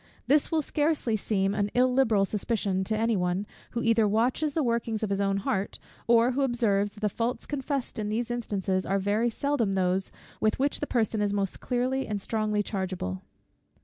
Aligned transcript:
This 0.25 0.51
will 0.51 0.63
scarcely 0.63 1.15
seem 1.15 1.53
an 1.53 1.69
illiberal 1.75 2.25
suspicion 2.25 2.83
to 2.85 2.97
any 2.97 3.15
one, 3.15 3.45
who 3.73 3.83
either 3.83 4.07
watches 4.07 4.55
the 4.55 4.63
workings 4.63 5.03
of 5.03 5.11
his 5.11 5.21
own 5.21 5.37
heart, 5.37 5.77
or 6.07 6.31
who 6.31 6.41
observes, 6.41 6.93
that 6.93 7.01
the 7.01 7.07
faults 7.07 7.45
confessed 7.45 7.99
in 7.99 8.09
these 8.09 8.31
instances 8.31 8.83
are 8.83 8.97
very 8.97 9.29
seldom 9.29 9.73
those, 9.73 10.11
with 10.39 10.57
which 10.57 10.79
the 10.79 10.87
person 10.87 11.21
is 11.21 11.33
most 11.33 11.59
clearly 11.59 12.07
and 12.07 12.19
strongly 12.19 12.63
chargeable. 12.63 13.21